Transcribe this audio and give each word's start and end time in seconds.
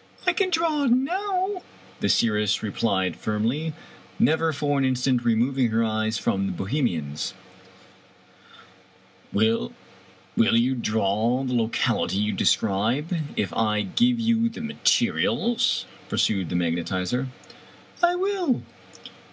"I 0.26 0.32
can 0.32 0.50
draw 0.50 0.86
now" 0.86 1.62
the 2.00 2.08
seeress 2.08 2.60
replied 2.60 3.14
firmly, 3.14 3.72
never 4.18 4.52
for 4.52 4.76
an 4.76 4.84
instant 4.84 5.24
removing 5.24 5.68
her 5.68 5.84
eyes 5.84 6.18
from 6.18 6.46
the 6.46 6.52
Bohemian's." 6.52 7.34
Will 9.32 9.70
you 10.36 10.74
draw 10.74 11.44
the 11.44 11.54
locality 11.54 12.16
you 12.16 12.32
describe, 12.32 13.16
if 13.36 13.52
I 13.54 13.82
give 13.82 14.18
you 14.18 14.48
the 14.48 14.60
materials?" 14.60 15.86
pursued 16.08 16.48
the 16.48 16.56
magnetizer." 16.56 17.28
I 18.02 18.16
will." 18.16 18.62